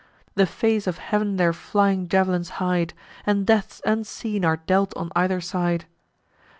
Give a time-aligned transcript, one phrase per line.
[0.33, 5.39] The face of heav'n their flying jav'lins hide, And deaths unseen are dealt on either
[5.39, 5.85] side.